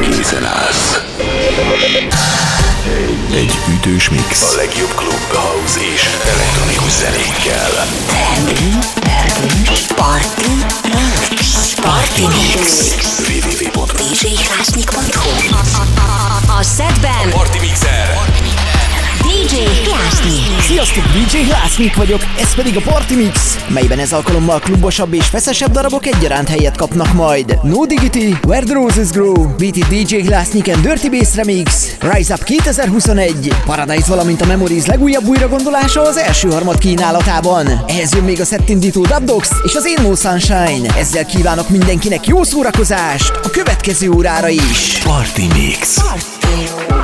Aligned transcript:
készen 0.00 0.44
állsz. 0.44 1.00
Egy 3.34 3.58
ütős 3.68 4.08
mix. 4.08 4.42
A 4.42 4.54
legjobb 4.56 4.94
klub, 4.94 5.32
house 5.32 5.80
és 5.94 6.08
elektronikus 6.34 6.92
zenékkel. 6.92 7.70
Party 9.94 10.48
Mix. 11.30 11.74
Party 11.74 12.20
Mix. 12.20 12.94
www.djhlásnyik.hu 13.28 15.56
A 16.58 16.62
szedben 16.62 17.30
Party 17.30 17.58
Mixer! 17.60 18.18
DJ 19.28 19.56
Klásnyik. 19.82 20.60
Sziasztok, 20.60 21.04
DJ 21.04 21.50
Lásznyik 21.50 21.96
vagyok, 21.96 22.20
ez 22.38 22.54
pedig 22.54 22.76
a 22.76 22.80
Party 22.80 23.14
Mix, 23.14 23.58
melyben 23.68 23.98
ez 23.98 24.12
alkalommal 24.12 24.58
klubosabb 24.58 25.12
és 25.12 25.26
feszesebb 25.26 25.70
darabok 25.70 26.06
egyaránt 26.06 26.48
helyet 26.48 26.76
kapnak 26.76 27.12
majd. 27.12 27.58
No 27.62 27.86
Digity, 27.86 28.34
Where 28.46 28.64
the 28.64 28.74
Roses 28.74 29.10
Grow, 29.10 29.46
Beat 29.56 29.76
It 29.76 29.86
DJ 29.86 30.28
Lásznyik 30.28 30.68
and 30.68 30.86
Dirty 30.86 31.08
Bass 31.10 31.34
Remix, 31.34 31.96
Rise 32.00 32.34
Up 32.34 32.44
2021, 32.44 33.54
Paradise 33.64 34.06
valamint 34.06 34.40
a 34.40 34.46
Memories 34.46 34.86
legújabb 34.86 35.26
újragondolása 35.26 36.02
az 36.02 36.16
első 36.16 36.50
harmad 36.50 36.78
kínálatában. 36.78 37.84
Ehhez 37.86 38.14
jön 38.14 38.24
még 38.24 38.40
a 38.40 38.44
szettindító 38.44 39.04
Dubdox 39.04 39.50
és 39.64 39.74
az 39.74 39.86
én 39.86 39.98
No 40.02 40.14
Sunshine. 40.14 40.96
Ezzel 40.96 41.26
kívánok 41.26 41.68
mindenkinek 41.68 42.26
jó 42.26 42.42
szórakozást 42.42 43.32
a 43.42 43.50
következő 43.50 44.10
órára 44.10 44.48
is. 44.48 44.98
Party 45.04 45.46
Mix. 45.54 45.96
Ain't 45.96 46.97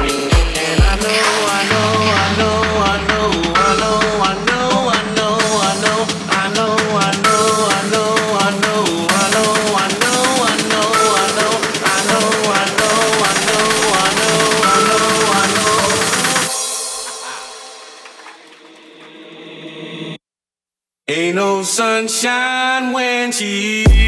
shine 22.25 22.91
when 22.95 23.31
she 23.33 24.04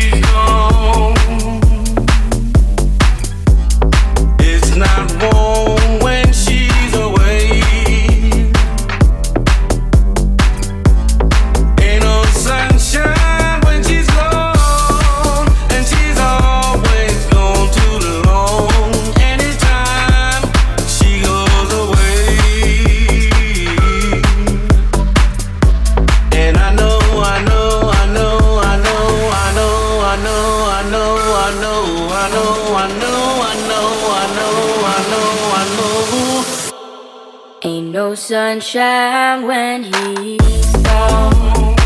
sunshine 38.66 39.46
when 39.46 39.84
he's 39.84 40.72
gone. 40.82 41.76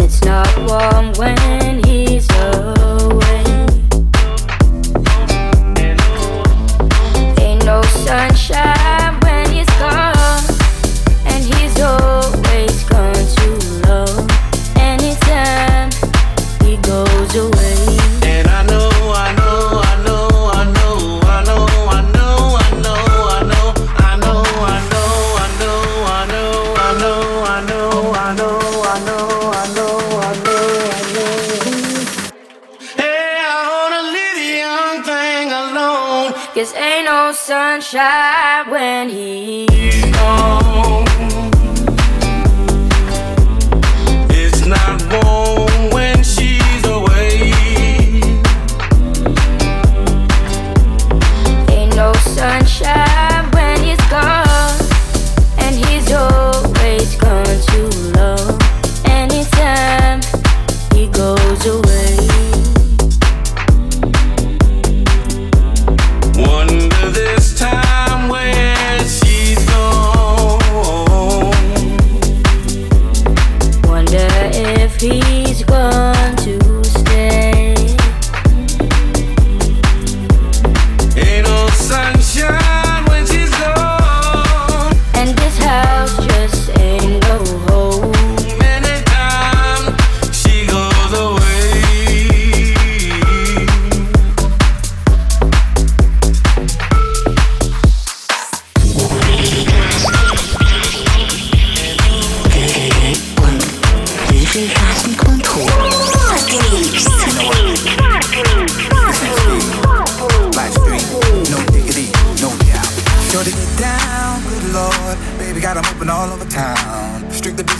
It's 0.00 0.22
not 0.22 0.48
warm 0.68 1.12
when 1.14 1.83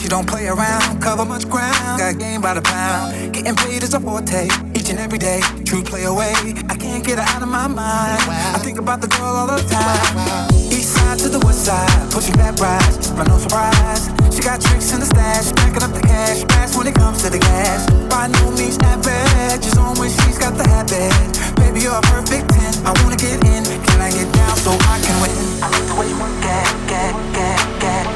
You 0.05 0.11
don't 0.11 0.29
play 0.29 0.47
around. 0.49 1.01
Cover 1.01 1.25
much 1.25 1.49
ground, 1.49 1.97
got 1.99 2.19
game 2.19 2.43
by 2.43 2.53
the 2.53 2.61
pound. 2.61 3.33
Getting 3.33 3.57
paid 3.57 3.83
is 3.83 3.95
a 3.95 4.01
forte, 4.01 4.53
each 4.77 4.91
and 4.91 4.99
every 4.99 5.17
day. 5.17 5.41
True 5.65 5.83
play 5.83 6.05
away, 6.05 6.37
I 6.69 6.77
can't 6.77 7.03
get 7.03 7.17
her 7.17 7.25
out 7.25 7.41
of 7.41 7.49
my 7.49 7.67
mind. 7.67 8.21
I 8.29 8.61
think 8.61 8.77
about 8.77 9.01
the 9.01 9.09
girl 9.09 9.33
all 9.33 9.47
the 9.47 9.65
time. 9.65 10.53
East 10.69 10.93
side 10.93 11.19
to 11.21 11.31
the 11.31 11.41
west 11.41 11.65
side, 11.65 11.89
pushing 12.13 12.37
back 12.37 12.61
rides, 12.61 13.13
but 13.17 13.29
no 13.29 13.39
surprise. 13.39 14.13
She 14.29 14.45
got 14.45 14.61
tricks 14.61 14.93
in 14.93 15.01
the 15.01 15.07
stash, 15.07 15.47
stacking 15.57 15.83
up 15.83 15.97
the 15.97 16.05
cash, 16.05 16.45
fast 16.53 16.77
when 16.77 16.87
it 16.87 16.95
comes 16.95 17.23
to 17.23 17.31
the 17.31 17.39
gas. 17.39 17.89
By 18.13 18.29
no 18.29 18.51
means 18.53 18.77
average, 18.85 19.65
is 19.65 19.79
on 19.79 19.97
when 19.97 20.11
she's 20.11 20.37
got 20.37 20.53
the 20.61 20.69
habit. 20.69 21.17
Baby, 21.57 21.81
you're 21.81 21.97
a 21.97 22.05
perfect 22.13 22.53
10. 22.53 22.85
I 22.85 22.93
wanna 23.01 23.17
get 23.17 23.41
in, 23.41 23.65
can 23.65 24.01
I 24.05 24.13
get 24.13 24.29
down 24.37 24.55
so 24.61 24.77
I 24.85 25.01
can 25.01 25.17
win? 25.25 25.33
I 25.65 25.73
like 25.73 25.87
the 25.89 25.95
way 25.97 26.09
you 26.13 26.19
work 26.21 26.37
get, 26.45 26.69
get, 26.93 27.17
get, 27.33 27.81
get, 27.81 28.14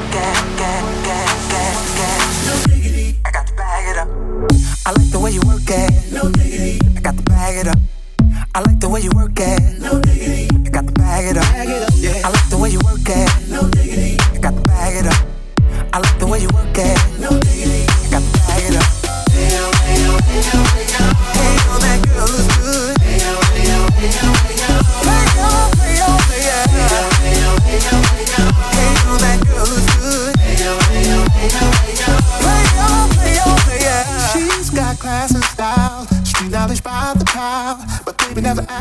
way 5.29 5.35
you 5.35 5.41
work 5.45 5.69
it. 5.69 6.11
No 6.11 6.31
diggity. 6.31 6.79
I 6.97 7.01
got 7.01 7.15
to 7.15 7.23
bag 7.23 7.57
it 7.57 7.67
up. 7.67 7.77
I 8.55 8.61
like 8.61 8.79
the 8.79 8.89
way 8.89 9.01
you 9.01 9.11
work 9.15 9.37
it. 9.37 9.79
No 9.79 10.01
diggity. 10.01 10.47
I 10.55 10.69
got 10.69 10.87
to 10.87 10.93
bag 10.93 11.25
it 11.25 11.37
up. 11.37 11.45
Yeah. 11.95 12.21
I 12.25 12.29
like 12.29 12.49
the 12.49 12.57
way 12.57 12.69
you 12.69 12.79
work 12.83 13.05
it. 13.05 13.29
No 13.49 13.69
diggity. 13.69 14.17
I 14.19 14.37
got 14.39 14.55
to 14.55 14.61
bag 14.61 14.95
it 14.95 15.07
up. 15.07 15.27
I 15.93 15.99
like 15.99 16.19
the 16.19 16.27
way 16.27 16.39
you 16.39 16.49
work 16.53 16.77
it. 16.77 17.08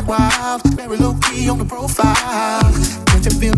wild. 0.08 0.62
Very 0.74 0.96
low 0.96 1.14
key 1.22 1.48
on 1.48 1.58
the 1.58 1.64
profile. 1.64 2.72
Can't 3.06 3.24
you 3.24 3.30
feel 3.38 3.57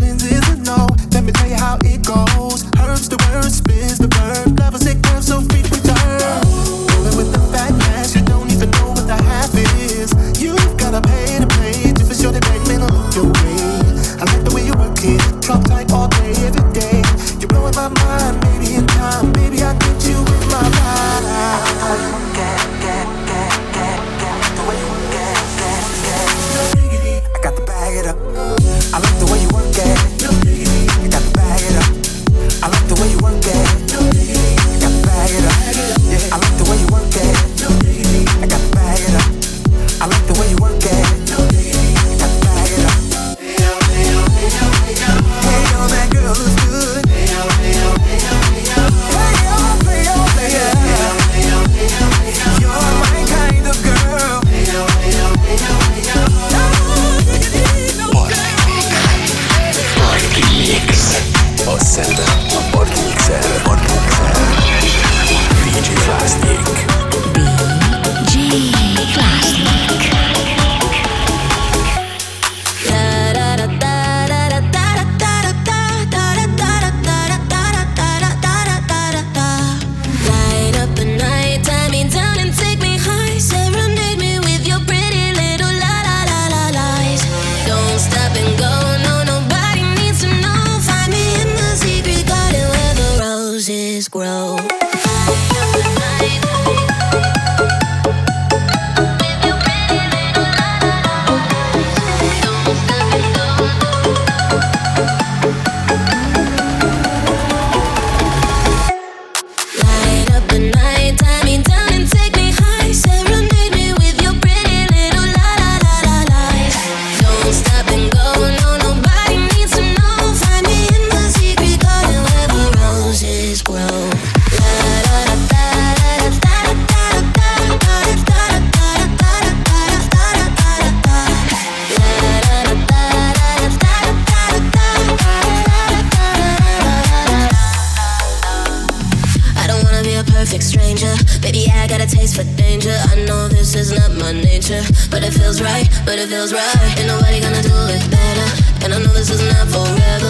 but 145.09 145.23
it 145.23 145.31
feels 145.31 145.61
right, 145.61 145.87
but 146.05 146.19
it 146.19 146.29
feels 146.29 146.53
right. 146.53 146.99
Ain't 146.99 147.07
nobody 147.07 147.39
gonna 147.41 147.61
do 147.61 147.73
it 147.89 148.03
better. 148.11 148.47
And 148.83 148.93
I 148.93 148.99
know 148.99 149.13
this 149.13 149.29
is 149.29 149.41
not 149.41 149.67
forever. 149.69 150.20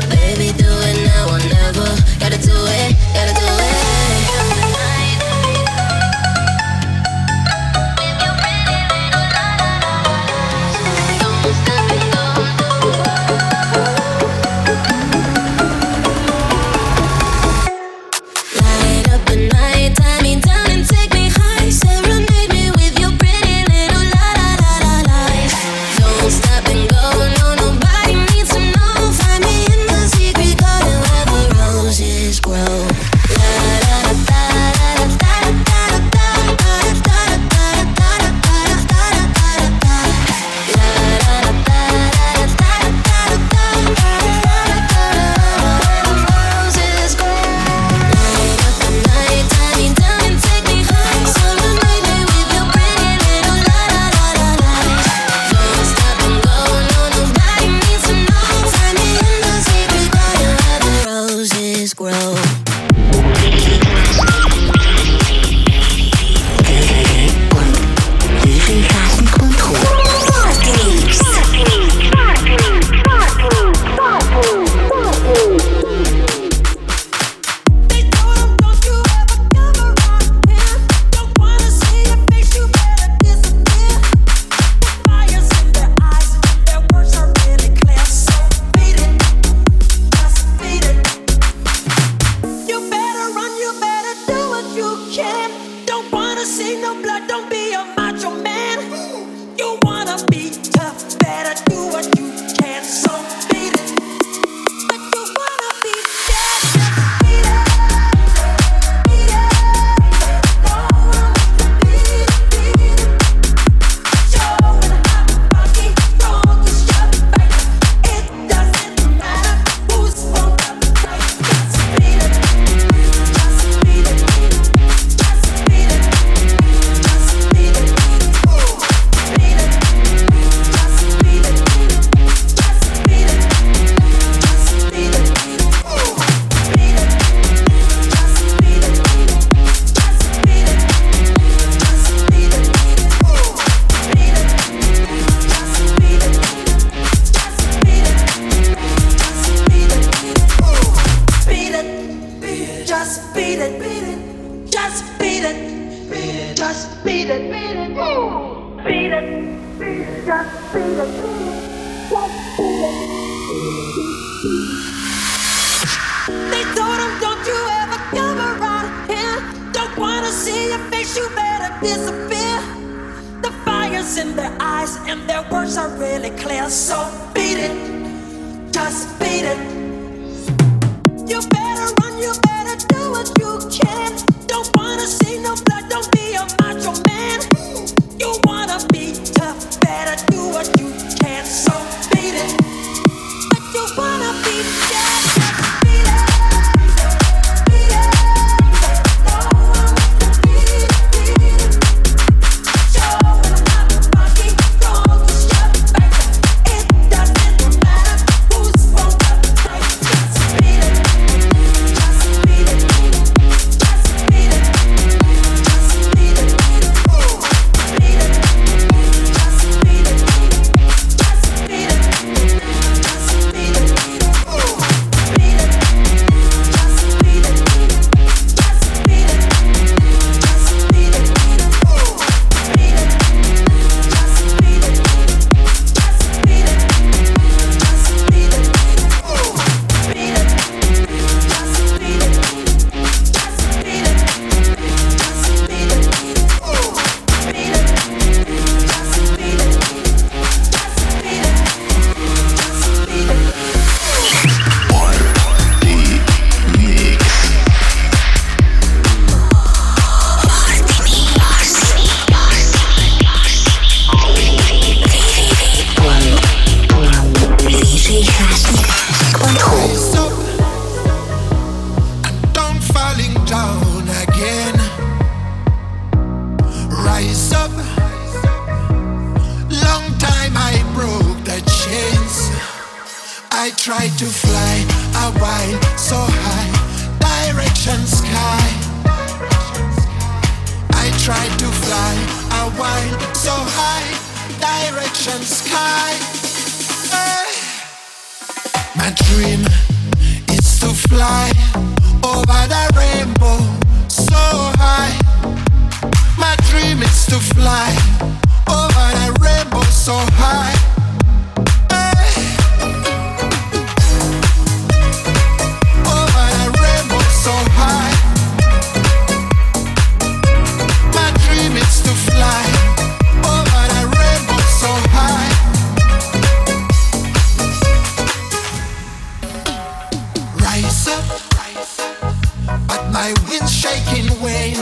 My 333.11 333.33
wind 333.49 333.69
shaking 333.69 334.29
wane. 334.41 334.77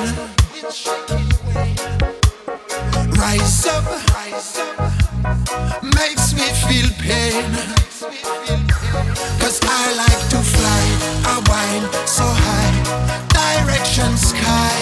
Rise 3.18 3.66
up, 3.66 3.84
makes 5.98 6.34
me 6.34 6.48
feel 6.68 6.90
pain. 7.00 7.50
Cause 9.40 9.60
I 9.64 9.94
like 9.98 10.24
to 10.30 10.40
fly, 10.54 10.84
a 11.26 11.36
wind 11.50 11.90
so 12.08 12.24
high, 12.46 12.76
direction 13.34 14.16
sky. 14.16 14.78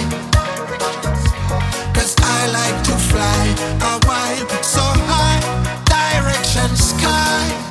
Cause 1.94 2.16
I 2.20 2.48
like 2.52 2.84
to 2.84 2.96
fly, 3.10 3.44
a 3.82 3.94
wind 4.08 4.50
so 4.62 4.84
high, 5.08 5.40
direction 5.86 6.76
sky. 6.76 7.68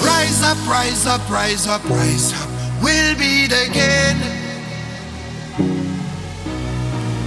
rise 0.00 0.42
up, 0.42 0.58
rise 0.66 1.06
up, 1.06 1.30
rise 1.30 1.66
up, 1.68 1.84
rise 1.88 2.32
up 2.34 2.47
will 2.82 3.14
beat 3.16 3.52
again. 3.52 4.16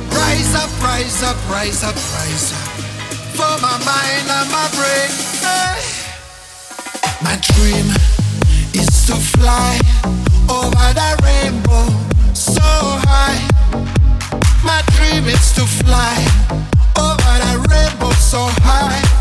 Rise 0.09 0.55
up, 0.55 0.71
rise 0.81 1.23
up, 1.23 1.37
rise 1.49 1.83
up, 1.83 1.95
rise 1.95 2.53
up. 2.53 2.69
For 3.35 3.53
my 3.61 3.77
mind 3.85 4.27
and 4.37 4.49
my 4.51 4.67
brain. 4.75 5.09
Hey. 5.41 6.01
My 7.23 7.37
dream 7.53 7.87
is 8.73 9.05
to 9.07 9.15
fly 9.15 9.79
over 10.49 10.87
that 10.93 11.17
rainbow 11.23 11.85
so 12.33 12.61
high. 12.61 13.41
My 14.63 14.81
dream 14.95 15.27
is 15.27 15.53
to 15.53 15.65
fly 15.65 16.17
over 16.97 17.33
that 17.43 17.57
rainbow 17.69 18.11
so 18.11 18.47
high. 18.63 19.20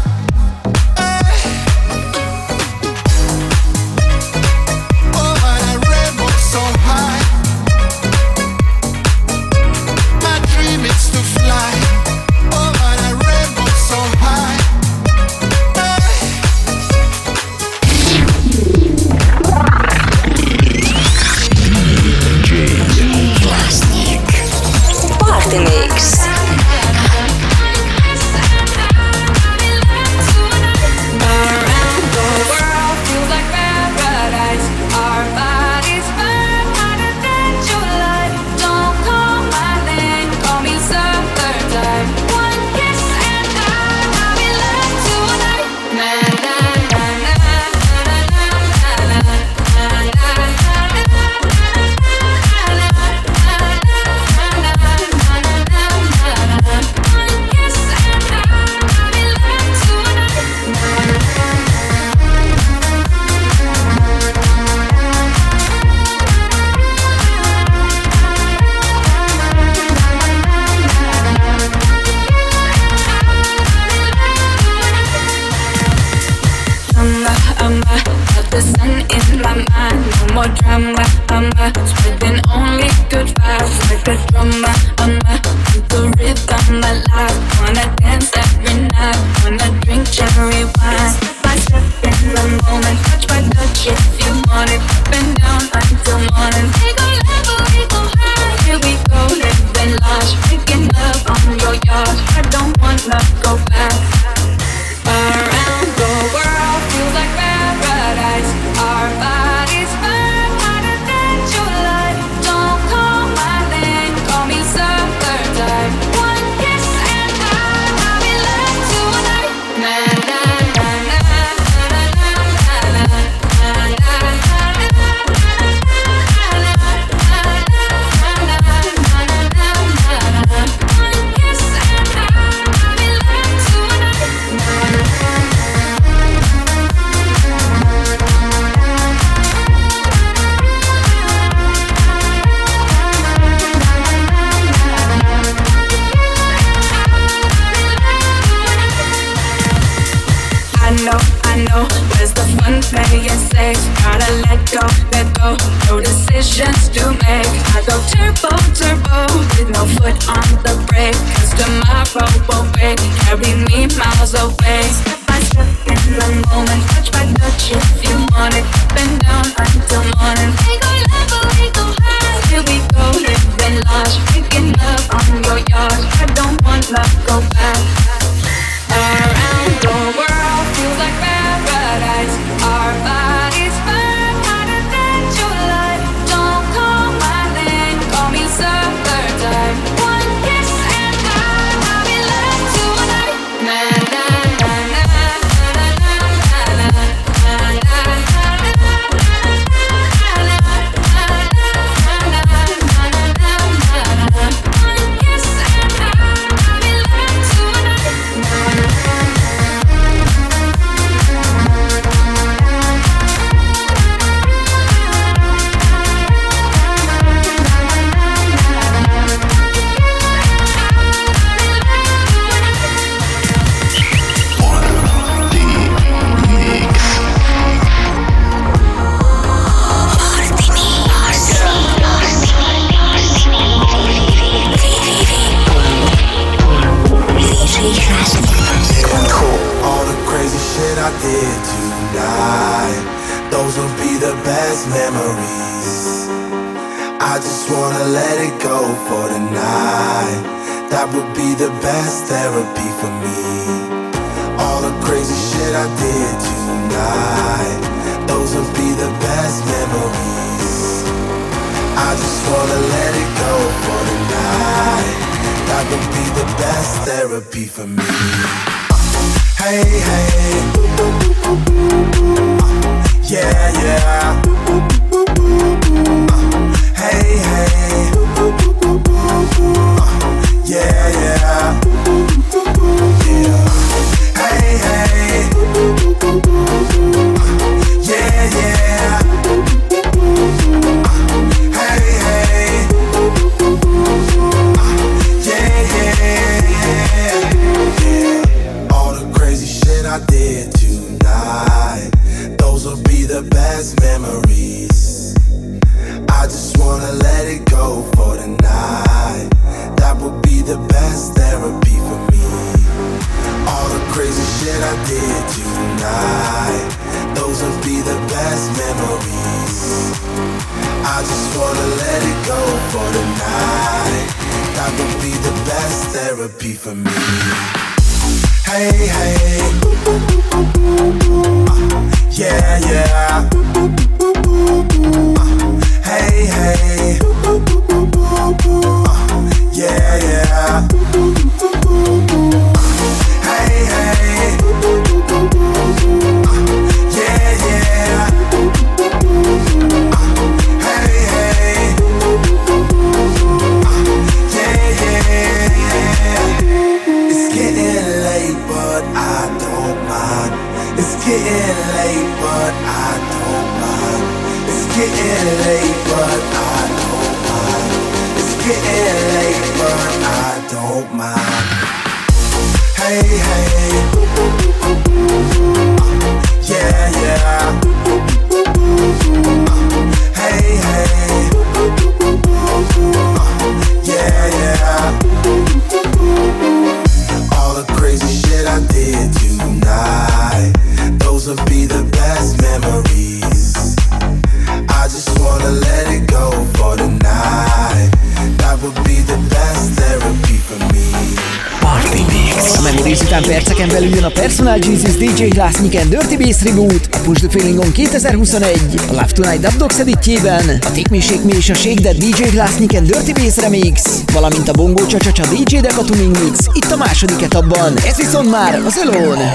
Miután 403.31 403.49
perceken 403.49 403.89
belül 403.89 404.15
jön 404.15 404.25
a 404.25 404.29
Personal 404.29 404.79
Jesus 404.79 405.15
DJ 405.15 405.45
Glass 405.45 405.77
Niken 405.77 406.09
Dirty 406.09 406.37
Bass 406.37 406.63
Reboot, 406.63 407.09
a 407.13 407.19
Push 407.19 407.41
the 407.41 407.49
feeling 407.59 407.79
on 407.79 407.93
2021, 407.93 408.79
a 409.09 409.13
Love 409.13 409.33
Tonight 409.35 409.61
Dub 409.61 409.77
Dogs 409.77 409.99
editjében, 409.99 410.69
a 410.69 410.91
Take 410.91 411.11
Me 411.11 411.21
Shake 411.21 411.45
Me 411.45 411.57
és 411.57 411.69
a 411.71 411.75
Shake 411.75 412.01
That 412.03 412.17
DJ 412.17 412.43
Glass 412.43 412.77
Niken 412.79 413.05
Dirty 413.05 413.33
Bass 413.33 413.57
Remix, 413.57 414.03
valamint 414.33 414.69
a 414.69 414.73
Bongo 414.73 415.07
Csacsacsa 415.07 415.43
DJ 415.43 415.77
Dekatuning 415.77 416.39
Mix, 416.43 416.59
itt 416.73 416.91
a 416.91 416.97
második 416.97 417.43
etapban. 417.43 417.97
Ez 418.07 418.17
viszont 418.17 418.51
már 418.51 418.75
az 418.87 419.01
Alone. 419.05 419.55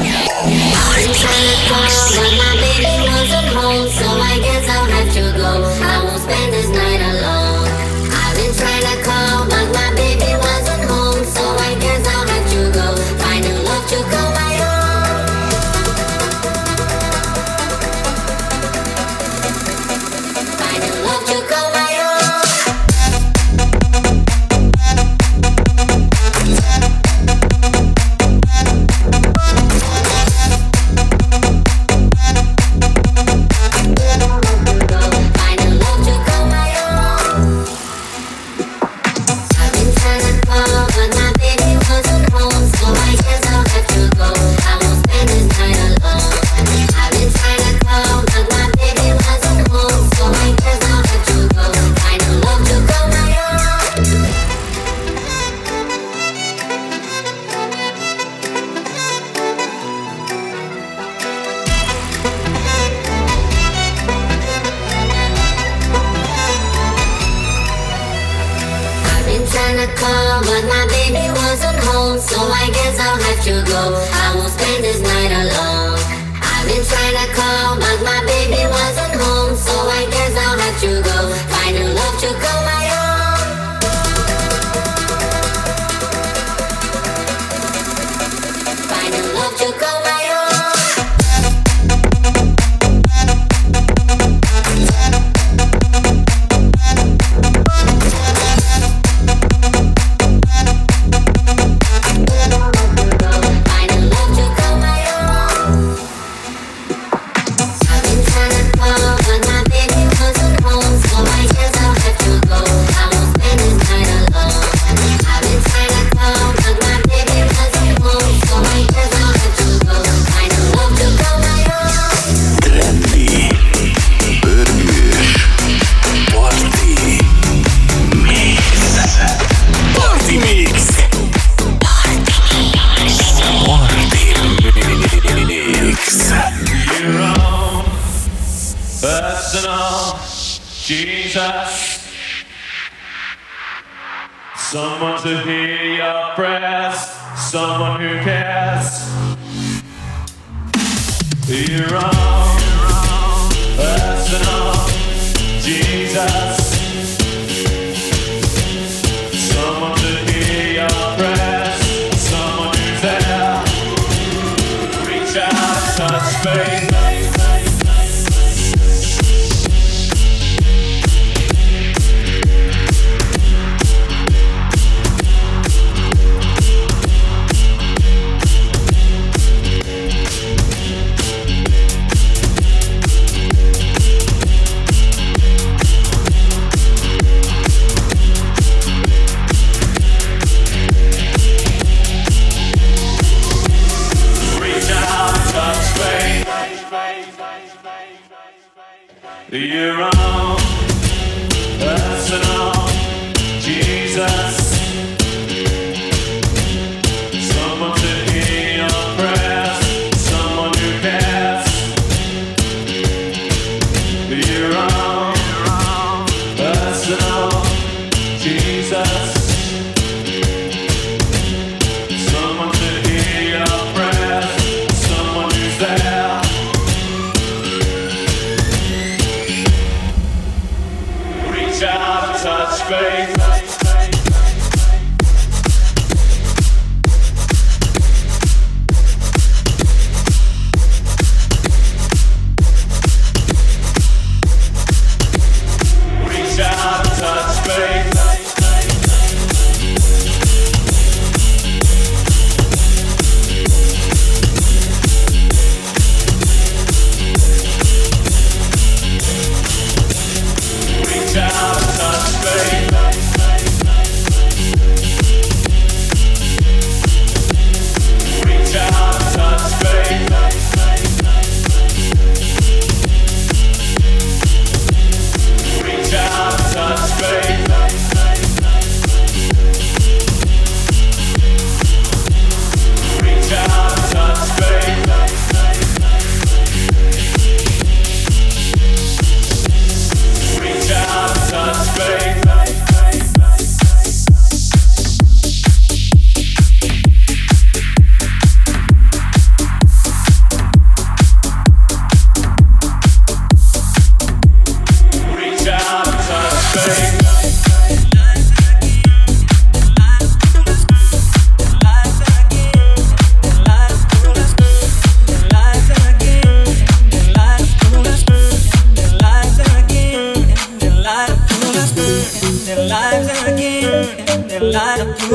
took 89.65 89.81
a 89.81 90.04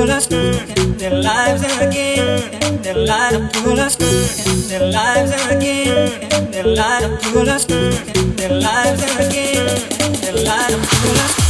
pull 0.01 0.11
us, 0.11 0.27
their 0.29 1.23
lives 1.23 1.63
again. 1.79 2.81
their 2.81 2.95
light 2.95 3.35
up. 3.35 3.53
pull 3.53 3.79
us, 3.79 3.97
through. 3.97 4.69
their 4.71 4.91
lives 4.91 5.33
again. 5.53 6.51
their 6.51 6.65
light 6.65 7.03
up. 7.03 7.21
pull 7.21 7.49
us, 7.51 7.67
through. 7.67 7.91
their 8.41 8.61
lives 8.61 9.03
again. 9.17 9.67
their 10.23 10.37
light 10.43 10.73
up. 10.73 10.81
pull 10.89 11.19
us. 11.25 11.35
through. 11.35 11.50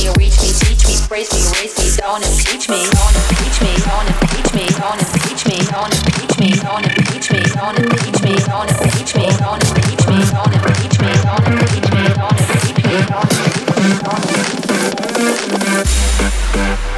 me, 0.01 0.09
me, 0.41 0.49
don't 0.49 0.49
teach 0.57 0.81
me, 0.87 0.95
praise 1.07 1.29
me, 1.29 1.41
raise 1.53 1.77
me, 1.77 1.85
down 1.97 2.23
and 2.23 2.33
peach. 2.45 2.69
Me, 2.69 2.89
don't 2.89 3.13
waste 3.13 3.61
me. 3.61 3.77
And 3.77 4.07
impeach 4.09 4.49
me, 4.55 4.65
don't 4.73 4.97
impeach 4.97 5.45
me, 5.45 5.57
don't 5.69 5.93
impeach 5.93 6.39
me, 6.39 6.49
don't 6.57 6.81
impeach 6.81 7.29
me, 7.29 7.45
don't 7.53 7.77
impeach 7.77 8.21
me, 8.23 8.33
don't 8.41 8.71
impeach 8.71 9.13
me, 9.13 9.29
don't 9.37 9.61
impeach 9.61 10.05
me, 10.07 10.17
don't 10.25 10.53
impeach 10.57 10.97
me, 10.97 11.11
don't 11.21 11.45
impeach 11.45 11.85
me, 11.85 12.01
don't 12.17 12.33
impeach 12.33 12.81
me, 12.81 12.93
don't 13.05 13.21
impeach 13.21 13.59
me, 16.77 16.90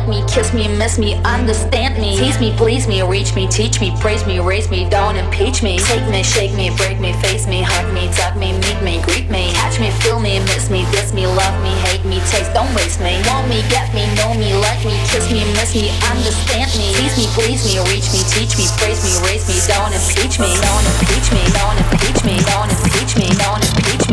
don't 0.00 0.08
me, 0.08 0.24
kiss 0.28 0.52
me, 0.54 0.68
miss 0.68 0.98
me, 0.98 1.14
understand 1.24 2.00
me. 2.00 2.16
Tease 2.16 2.40
me, 2.40 2.52
please 2.56 2.86
me, 2.88 3.02
reach 3.02 3.34
me, 3.34 3.46
teach 3.48 3.80
me, 3.80 3.92
praise 4.00 4.26
me, 4.26 4.40
raise 4.40 4.70
me, 4.70 4.88
don't 4.88 5.16
impeach 5.16 5.62
me. 5.62 5.78
Take 5.78 6.08
me, 6.08 6.22
shake 6.22 6.54
me, 6.54 6.70
break 6.76 7.00
me, 7.00 7.12
face 7.20 7.46
me, 7.46 7.62
hug 7.62 7.92
me, 7.92 8.08
tug 8.14 8.36
me, 8.36 8.52
meet 8.52 8.80
me, 8.82 9.02
greet 9.02 9.28
me. 9.30 9.52
Catch 9.52 9.80
me, 9.80 9.90
feel 10.02 10.18
me, 10.20 10.40
miss 10.50 10.70
me, 10.70 10.86
diss 10.92 11.12
me, 11.12 11.26
love 11.26 11.56
me, 11.62 11.70
hate 11.84 12.04
me, 12.04 12.20
taste, 12.30 12.52
don't 12.54 12.72
waste 12.74 13.00
me. 13.00 13.20
Want 13.26 13.48
me, 13.48 13.62
get 13.68 13.92
me, 13.94 14.06
know 14.16 14.32
me, 14.34 14.54
like 14.54 14.80
me, 14.84 14.96
kiss 15.10 15.30
me, 15.30 15.44
miss 15.58 15.74
me, 15.74 15.90
understand 16.08 16.70
me. 16.76 16.94
Tease 16.96 17.16
me, 17.18 17.26
please 17.36 17.62
me, 17.68 17.76
reach 17.92 18.08
me, 18.12 18.20
teach 18.32 18.56
me, 18.56 18.64
praise 18.80 19.00
me, 19.04 19.12
raise 19.28 19.44
me, 19.48 19.56
don't 19.68 19.92
impeach 19.92 20.40
me, 20.40 20.48
don't 20.64 20.84
impeach 20.96 21.28
me, 21.32 21.42
don't 21.52 21.76
impeach 21.76 22.20
me, 22.24 22.36
don't 22.48 22.70
impeach 22.72 23.12
me, 23.20 23.28
don't 23.36 23.62
impeach 23.68 24.04
me, 24.08 24.09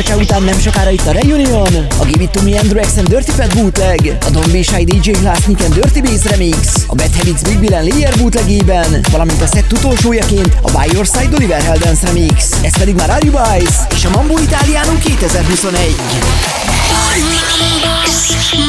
Csecse 0.00 0.16
után 0.16 0.42
nem 0.42 0.58
sokára 0.58 0.90
itt 0.90 1.06
a 1.06 1.12
Reunion, 1.12 1.86
a 1.98 2.04
Give 2.04 2.22
It 2.22 2.30
To 2.30 2.42
Me 2.42 2.58
Andrex 2.58 2.96
and 2.96 3.08
Dirty 3.08 3.32
Pet 3.32 3.54
bootleg, 3.54 4.16
a 4.26 4.30
Don 4.30 4.50
Bishai 4.50 4.84
DJ 4.84 5.10
Glass 5.10 5.44
Nick 5.44 5.64
and 5.64 5.74
Dirty 5.74 6.00
Bass 6.00 6.24
remix, 6.24 6.56
a 6.86 6.94
Bad 6.94 7.16
Habits 7.16 7.42
Big 7.42 7.58
Bill 7.58 7.74
and 7.74 7.92
Layer 7.92 8.14
bootlegében, 8.18 9.04
valamint 9.10 9.42
a 9.42 9.46
szett 9.46 9.72
utolsójaként 9.72 10.58
a 10.62 10.70
By 10.70 10.92
Your 10.92 11.06
Side 11.06 11.36
Oliver 11.36 11.62
Heldens 11.62 12.02
remix. 12.02 12.50
Ez 12.62 12.78
pedig 12.78 12.94
már 12.94 13.10
Arubais 13.10 13.70
és 13.94 14.04
a 14.04 14.10
Mambo 14.10 14.38
Italiano 14.38 14.92
2021. 14.98 15.94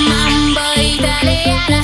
Mambo 0.07 0.81
Italiano. 0.97 1.80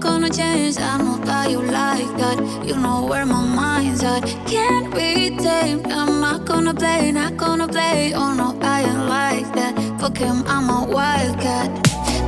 gonna 0.00 0.30
change. 0.30 0.78
I 0.78 0.98
know 0.98 1.18
that 1.24 1.50
you 1.50 1.60
like 1.60 2.10
that. 2.18 2.38
You 2.66 2.76
know 2.76 3.06
where 3.06 3.26
my 3.26 3.44
mind's 3.44 4.02
at. 4.02 4.22
Can't 4.46 4.94
be 4.94 5.36
tamed. 5.36 5.86
I'm 5.86 6.20
not 6.20 6.44
gonna 6.44 6.74
play, 6.74 7.12
not 7.12 7.36
gonna 7.36 7.68
play. 7.68 8.12
Oh 8.14 8.32
no, 8.34 8.58
I 8.60 8.82
ain't 8.82 9.08
like 9.08 9.48
that. 9.54 9.74
Fuck 10.00 10.18
him, 10.18 10.44
I'm 10.46 10.68
a 10.70 10.84
wildcat. 10.86 11.68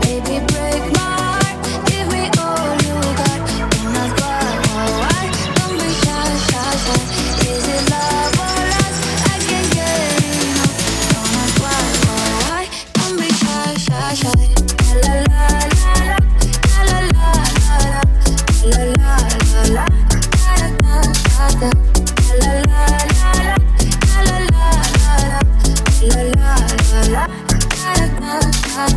Baby, 0.03 0.45
break 0.53 0.93
my 0.95 1.08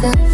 the 0.01 0.30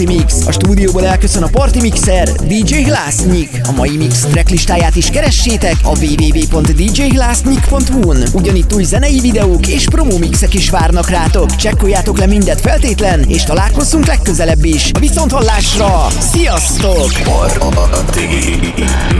Party 0.00 0.16
Mix. 0.16 0.46
A 0.46 0.52
stúdióból 0.52 1.06
elköszön 1.06 1.42
a 1.42 1.46
Party 1.46 1.80
Mixer, 1.80 2.28
DJ 2.28 2.74
Hlásznyik. 2.74 3.60
A 3.68 3.72
mai 3.72 3.96
mix 3.96 4.20
tracklistáját 4.20 4.96
is 4.96 5.10
keressétek 5.10 5.74
a 5.82 5.98
www.djhlásznyik.hu-n. 5.98 8.22
Ugyanitt 8.32 8.74
új 8.74 8.84
zenei 8.84 9.20
videók 9.20 9.66
és 9.66 9.84
promómixek 9.84 10.54
is 10.54 10.70
várnak 10.70 11.08
rátok. 11.08 11.56
Csekkoljátok 11.56 12.18
le 12.18 12.26
mindet 12.26 12.60
feltétlen, 12.60 13.24
és 13.28 13.42
találkozzunk 13.42 14.06
legközelebb 14.06 14.64
is. 14.64 14.90
A 14.94 14.98
viszonthallásra! 14.98 16.06
Sziasztok! 16.18 17.12
Party 17.24 18.20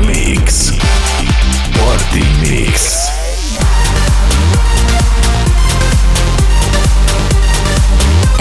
Mix. 0.06 0.72
Party 1.72 2.48
Mix. 2.48 2.99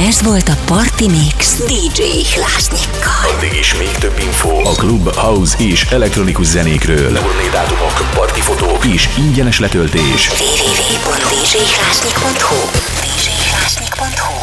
Ez 0.07 0.21
volt 0.21 0.49
a 0.49 0.57
Party 0.65 1.07
Mix 1.07 1.57
DJ 1.57 2.01
Hlásnyikkal. 2.33 3.31
Addig 3.35 3.53
is 3.53 3.75
még 3.75 3.91
több 3.91 4.19
info 4.19 4.49
a 4.49 4.71
klub, 4.71 5.15
house 5.15 5.63
és 5.63 5.83
elektronikus 5.83 6.45
zenékről. 6.45 7.13
Turné 7.13 7.49
dátumok, 7.51 8.11
partifotók 8.13 8.85
és 8.85 9.09
ingyenes 9.17 9.59
letöltés. 9.59 10.29
www.djhlásnyik.hu 10.29 12.55
www.djhlásnyik.hu 12.55 14.38